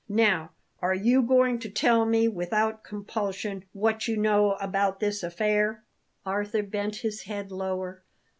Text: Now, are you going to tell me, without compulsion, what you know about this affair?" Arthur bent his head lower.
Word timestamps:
Now, 0.09 0.49
are 0.81 0.95
you 0.95 1.21
going 1.21 1.59
to 1.59 1.69
tell 1.69 2.07
me, 2.07 2.27
without 2.27 2.83
compulsion, 2.83 3.65
what 3.71 4.07
you 4.07 4.17
know 4.17 4.53
about 4.53 4.99
this 4.99 5.21
affair?" 5.21 5.83
Arthur 6.25 6.63
bent 6.63 6.95
his 6.95 7.21
head 7.25 7.51
lower. 7.51 8.01